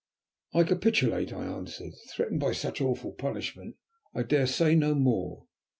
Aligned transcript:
"I 0.55 0.63
capitulate," 0.63 1.31
I 1.31 1.45
answered. 1.45 1.93
"Threatened 2.09 2.39
by 2.39 2.53
such 2.53 2.81
awful 2.81 3.11
punishment 3.11 3.75
I 4.15 4.23
dare 4.23 4.47
say 4.47 4.73
no 4.73 4.95
more. 4.95 5.45